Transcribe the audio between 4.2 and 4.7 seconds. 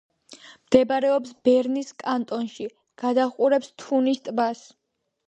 ტბას.